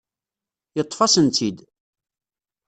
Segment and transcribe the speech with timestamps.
[0.77, 1.57] Yeṭṭef-asen-tt-id.